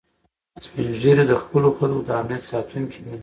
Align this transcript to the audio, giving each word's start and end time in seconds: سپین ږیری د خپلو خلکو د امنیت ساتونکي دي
سپین 0.63 0.87
ږیری 1.01 1.23
د 1.27 1.33
خپلو 1.41 1.67
خلکو 1.77 2.01
د 2.07 2.09
امنیت 2.19 2.43
ساتونکي 2.51 2.99
دي 3.05 3.15